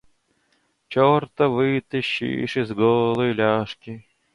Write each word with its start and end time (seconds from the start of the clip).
Черта 0.87 1.47
вытащишь 1.47 2.57
из 2.57 2.71
голой 2.71 3.33
ляжки. 3.33 4.03